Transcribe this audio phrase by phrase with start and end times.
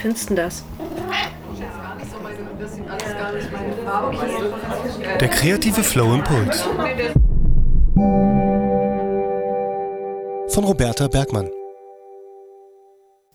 [0.00, 0.64] findest du das?
[5.20, 6.62] Der kreative Flow Impuls.
[10.48, 11.50] Von Roberta Bergmann.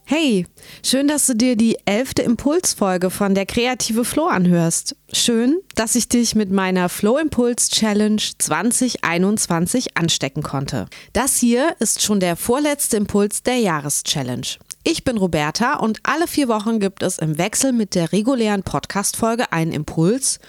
[0.08, 0.46] Hey,
[0.84, 4.96] schön, dass du dir die elfte Impulsfolge von der Kreative Flow anhörst.
[5.12, 10.86] Schön, dass ich dich mit meiner Flow Impuls Challenge 2021 anstecken konnte.
[11.14, 14.60] Das hier ist schon der vorletzte Impuls der Jahreschallenge.
[14.88, 19.52] Ich bin Roberta und alle vier Wochen gibt es im Wechsel mit der regulären Podcast-Folge
[19.52, 20.40] einen Impuls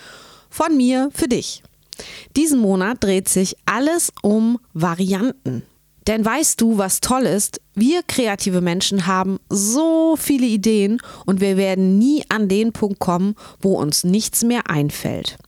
[0.51, 1.63] von mir für dich.
[2.37, 5.63] Diesen Monat dreht sich alles um Varianten.
[6.07, 7.63] Denn weißt du, was toll ist?
[7.75, 13.37] Wir kreative Menschen haben so viele Ideen und wir werden nie an den Punkt kommen,
[13.63, 15.39] wo uns nichts mehr einfällt.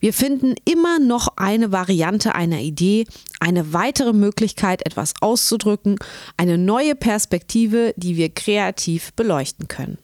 [0.00, 3.06] Wir finden immer noch eine Variante einer Idee,
[3.40, 5.96] eine weitere Möglichkeit, etwas auszudrücken,
[6.36, 9.98] eine neue Perspektive, die wir kreativ beleuchten können.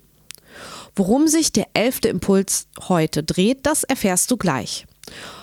[0.96, 4.86] Worum sich der elfte Impuls heute dreht, das erfährst du gleich.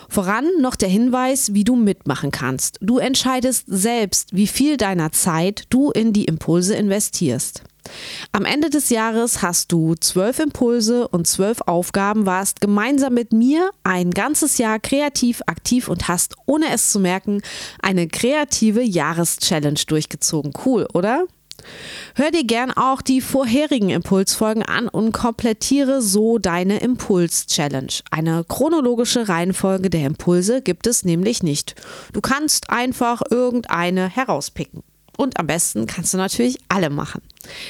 [0.08, 2.78] Voran noch der Hinweis, wie du mitmachen kannst.
[2.80, 7.62] Du entscheidest selbst, wie viel deiner Zeit du in die Impulse investierst.
[8.32, 13.70] Am Ende des Jahres hast du zwölf Impulse und zwölf Aufgaben, warst gemeinsam mit mir
[13.82, 17.42] ein ganzes Jahr kreativ aktiv und hast, ohne es zu merken,
[17.80, 20.52] eine kreative Jahreschallenge durchgezogen.
[20.64, 21.26] Cool, oder?
[22.14, 27.92] Hör dir gern auch die vorherigen Impulsfolgen an und komplettiere so deine Impuls-Challenge.
[28.10, 31.74] Eine chronologische Reihenfolge der Impulse gibt es nämlich nicht.
[32.12, 34.82] Du kannst einfach irgendeine herauspicken.
[35.16, 37.20] Und am besten kannst du natürlich alle machen.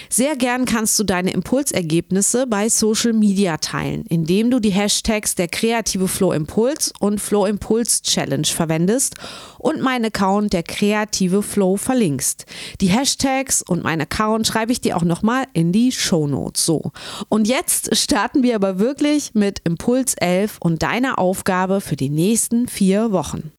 [0.09, 5.48] Sehr gern kannst du deine Impulsergebnisse bei Social Media teilen, indem du die Hashtags der
[5.48, 9.15] kreative Flow Impuls und Flow Impuls Challenge verwendest
[9.59, 12.47] und meinen Account der kreative Flow verlinkst.
[12.81, 16.65] Die Hashtags und mein Account schreibe ich dir auch nochmal in die Show Notes.
[16.65, 16.93] So.
[17.29, 22.69] Und jetzt starten wir aber wirklich mit Impuls 11 und deiner Aufgabe für die nächsten
[22.69, 23.53] vier Wochen.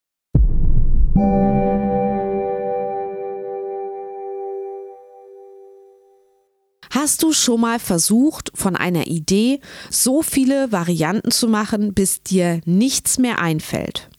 [6.94, 12.62] Hast du schon mal versucht, von einer Idee so viele Varianten zu machen, bis dir
[12.66, 14.12] nichts mehr einfällt?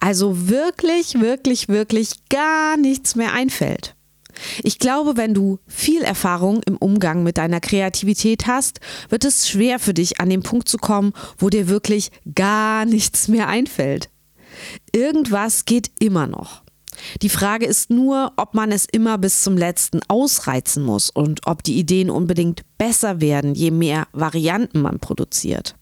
[0.00, 3.94] Also wirklich, wirklich, wirklich gar nichts mehr einfällt.
[4.64, 9.78] Ich glaube, wenn du viel Erfahrung im Umgang mit deiner Kreativität hast, wird es schwer
[9.78, 14.10] für dich an den Punkt zu kommen, wo dir wirklich gar nichts mehr einfällt.
[14.92, 16.63] Irgendwas geht immer noch.
[17.22, 21.62] Die Frage ist nur, ob man es immer bis zum letzten ausreizen muss und ob
[21.62, 25.74] die Ideen unbedingt besser werden, je mehr Varianten man produziert.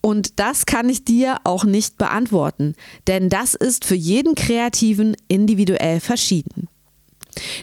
[0.00, 2.74] Und das kann ich dir auch nicht beantworten,
[3.06, 6.68] denn das ist für jeden Kreativen individuell verschieden.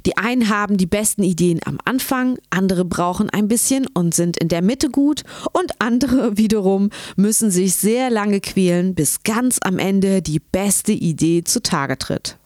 [0.06, 4.48] Die einen haben die besten Ideen am Anfang, andere brauchen ein bisschen und sind in
[4.48, 10.22] der Mitte gut und andere wiederum müssen sich sehr lange quälen, bis ganz am Ende
[10.22, 12.38] die beste Idee zutage tritt.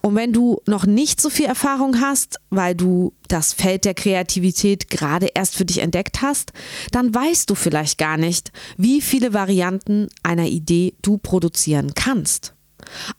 [0.00, 4.90] Und wenn du noch nicht so viel Erfahrung hast, weil du das Feld der Kreativität
[4.90, 6.52] gerade erst für dich entdeckt hast,
[6.92, 12.54] dann weißt du vielleicht gar nicht, wie viele Varianten einer Idee du produzieren kannst.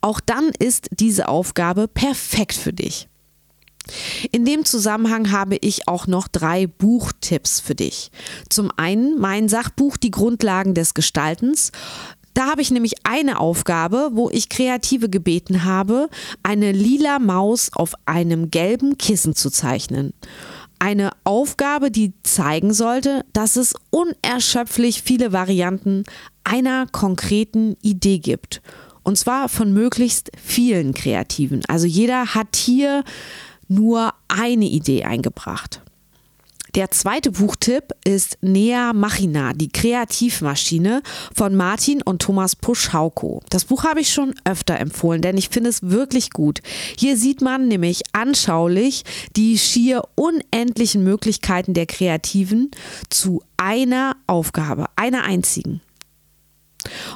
[0.01, 3.07] Auch dann ist diese Aufgabe perfekt für dich.
[4.31, 8.11] In dem Zusammenhang habe ich auch noch drei Buchtipps für dich.
[8.49, 11.71] Zum einen mein Sachbuch Die Grundlagen des Gestaltens.
[12.35, 16.09] Da habe ich nämlich eine Aufgabe, wo ich Kreative gebeten habe,
[16.43, 20.13] eine lila Maus auf einem gelben Kissen zu zeichnen.
[20.77, 26.03] Eine Aufgabe, die zeigen sollte, dass es unerschöpflich viele Varianten
[26.43, 28.61] einer konkreten Idee gibt.
[29.03, 31.61] Und zwar von möglichst vielen Kreativen.
[31.69, 33.05] Also jeder hat hier
[33.69, 35.81] nur eine Idee eingebracht.
[36.75, 41.03] Der zweite Buchtipp ist Nea Machina, die Kreativmaschine
[41.33, 43.41] von Martin und Thomas Puschauko.
[43.49, 46.59] Das Buch habe ich schon öfter empfohlen, denn ich finde es wirklich gut.
[46.99, 49.03] Hier sieht man nämlich anschaulich
[49.37, 52.71] die schier unendlichen Möglichkeiten der Kreativen
[53.09, 55.79] zu einer Aufgabe, einer einzigen.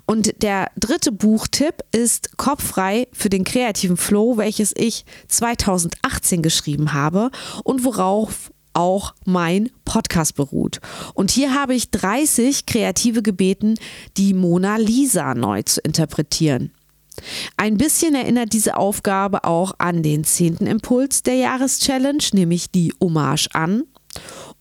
[0.06, 7.30] Und der dritte Buchtipp ist Kopffrei für den kreativen Flow, welches ich 2018 geschrieben habe
[7.66, 10.80] und worauf auch mein Podcast beruht.
[11.14, 13.76] Und hier habe ich 30 Kreative gebeten,
[14.16, 16.72] die Mona Lisa neu zu interpretieren.
[17.58, 23.50] Ein bisschen erinnert diese Aufgabe auch an den zehnten Impuls der Jahreschallenge, nämlich die Hommage
[23.54, 23.84] an.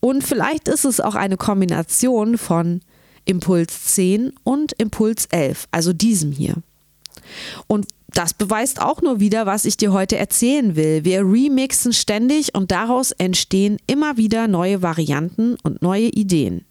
[0.01, 2.81] Und vielleicht ist es auch eine Kombination von
[3.25, 6.55] Impuls 10 und Impuls 11, also diesem hier.
[7.67, 11.05] Und das beweist auch nur wieder, was ich dir heute erzählen will.
[11.05, 16.65] Wir remixen ständig und daraus entstehen immer wieder neue Varianten und neue Ideen.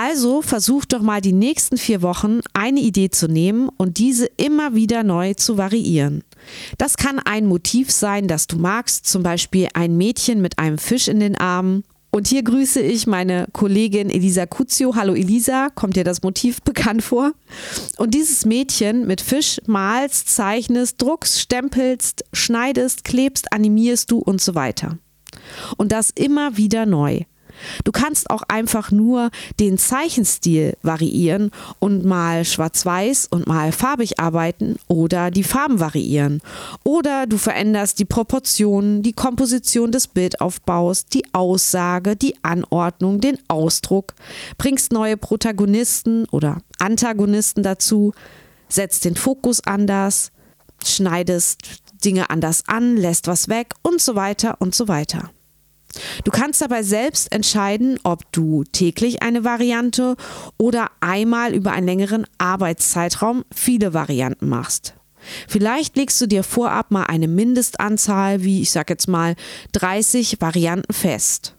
[0.00, 4.76] Also versuch doch mal die nächsten vier Wochen eine Idee zu nehmen und diese immer
[4.76, 6.22] wieder neu zu variieren.
[6.78, 11.08] Das kann ein Motiv sein, das du magst, zum Beispiel ein Mädchen mit einem Fisch
[11.08, 11.82] in den Armen.
[12.18, 14.96] Und hier grüße ich meine Kollegin Elisa Kuzio.
[14.96, 17.30] Hallo Elisa, kommt dir das Motiv bekannt vor?
[17.96, 24.56] Und dieses Mädchen mit Fisch malst, zeichnest, druckst, stempelst, schneidest, klebst, animierst du und so
[24.56, 24.98] weiter.
[25.76, 27.20] Und das immer wieder neu.
[27.84, 34.76] Du kannst auch einfach nur den Zeichenstil variieren und mal schwarz-weiß und mal farbig arbeiten
[34.88, 36.40] oder die Farben variieren.
[36.84, 44.14] Oder du veränderst die Proportionen, die Komposition des Bildaufbaus, die Aussage, die Anordnung, den Ausdruck,
[44.56, 48.12] bringst neue Protagonisten oder Antagonisten dazu,
[48.68, 50.30] setzt den Fokus anders,
[50.84, 55.30] schneidest Dinge anders an, lässt was weg und so weiter und so weiter.
[56.24, 60.16] Du kannst dabei selbst entscheiden, ob du täglich eine Variante
[60.58, 64.94] oder einmal über einen längeren Arbeitszeitraum viele Varianten machst.
[65.48, 69.34] Vielleicht legst du dir vorab mal eine Mindestanzahl, wie ich sag jetzt mal
[69.72, 71.54] 30 Varianten fest.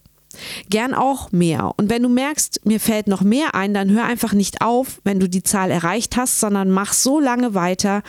[0.69, 1.71] Gern auch mehr.
[1.77, 5.19] Und wenn du merkst, mir fällt noch mehr ein, dann hör einfach nicht auf, wenn
[5.19, 8.03] du die Zahl erreicht hast, sondern mach so lange weiter,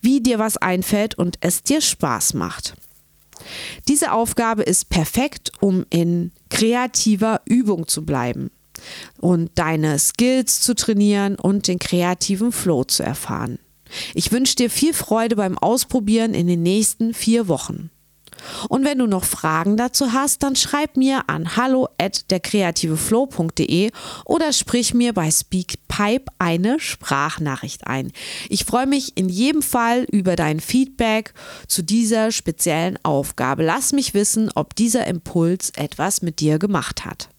[0.00, 2.74] wie dir was einfällt und es dir Spaß macht.
[3.88, 8.50] Diese Aufgabe ist perfekt, um in kreativer Übung zu bleiben
[9.20, 13.58] und deine Skills zu trainieren und den kreativen Flow zu erfahren.
[14.14, 17.90] Ich wünsche dir viel Freude beim Ausprobieren in den nächsten vier Wochen.
[18.68, 23.90] Und wenn du noch Fragen dazu hast, dann schreib mir an hallo at derkreativeflow.de
[24.24, 25.30] oder sprich mir bei
[25.96, 28.12] Speakpipe eine Sprachnachricht ein.
[28.48, 31.32] Ich freue mich in jedem Fall über dein Feedback
[31.66, 33.64] zu dieser speziellen Aufgabe.
[33.64, 37.30] Lass mich wissen, ob dieser Impuls etwas mit dir gemacht hat.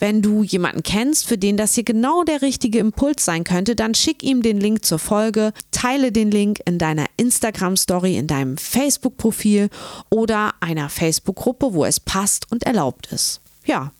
[0.00, 3.94] Wenn du jemanden kennst, für den das hier genau der richtige Impuls sein könnte, dann
[3.94, 9.68] schick ihm den Link zur Folge, teile den Link in deiner Instagram-Story, in deinem Facebook-Profil
[10.10, 13.42] oder einer Facebook-Gruppe, wo es passt und erlaubt ist.
[13.64, 13.92] Ja,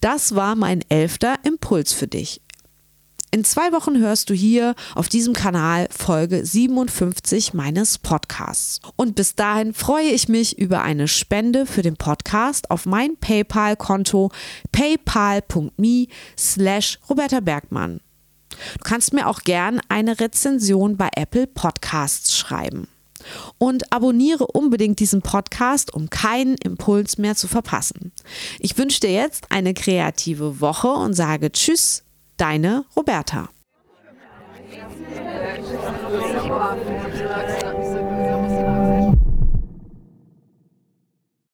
[0.00, 2.40] das war mein elfter Impuls für dich.
[3.34, 8.78] In zwei Wochen hörst du hier auf diesem Kanal Folge 57 meines Podcasts.
[8.96, 14.30] Und bis dahin freue ich mich über eine Spende für den Podcast auf mein PayPal-Konto
[14.70, 16.08] paypal.me
[16.38, 18.02] slash Roberta Bergmann.
[18.50, 22.86] Du kannst mir auch gern eine Rezension bei Apple Podcasts schreiben.
[23.56, 28.12] Und abonniere unbedingt diesen Podcast, um keinen Impuls mehr zu verpassen.
[28.58, 32.04] Ich wünsche dir jetzt eine kreative Woche und sage Tschüss
[32.42, 33.50] Deine Roberta.